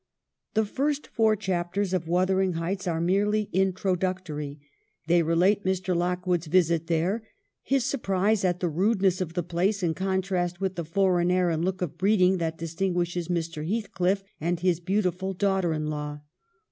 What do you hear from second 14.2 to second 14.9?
and his